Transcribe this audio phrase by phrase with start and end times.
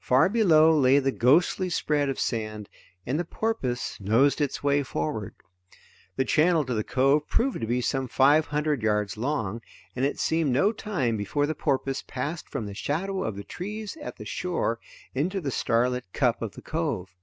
[0.00, 2.68] Far below lay the ghostly spread of sand,
[3.06, 5.34] and the porpoise nosed its way forward.
[6.16, 9.62] The channel to the cove proved to be some five hundred yards long,
[9.96, 13.96] and it seemed no time before the porpoise passed from the shadow of the trees
[13.98, 14.78] at the shore
[15.14, 17.14] into the starlit cup of the cove.